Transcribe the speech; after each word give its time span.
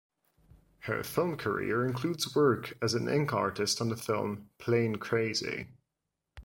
Her 0.79 1.03
film 1.03 1.37
career 1.37 1.85
includes 1.85 2.33
work 2.35 2.75
as 2.81 2.95
an 2.95 3.07
ink 3.07 3.33
artist 3.35 3.79
on 3.81 3.89
the 3.89 3.95
film 3.95 4.49
"Plane 4.57 4.95
Crazy". 4.95 5.67